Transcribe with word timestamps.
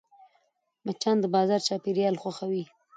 مچان 0.85 1.17
د 1.21 1.25
بازار 1.35 1.61
چاپېریال 1.67 2.15
خوښوي 2.21 2.63